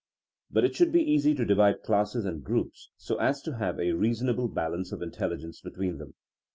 [0.49, 3.91] But it should be easy to divide classes and groups so as to have a
[3.91, 6.15] reasonable balance of intelligence between them.